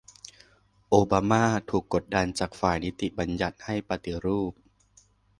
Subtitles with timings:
[0.89, 4.53] โอบามาถูกกดดันจากฝ่ายนิติบัญญัติให้ปฏิรูป